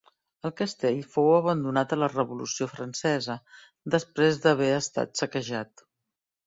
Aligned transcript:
El 0.47 0.53
castell 0.61 1.03
fou 1.15 1.27
abandonat 1.33 1.93
a 1.93 1.99
la 2.05 2.09
Revolució 2.15 2.69
Francesa, 2.73 3.39
després 3.99 4.43
d'haver 4.47 4.73
estat 4.83 5.17
saquejat. 5.25 5.91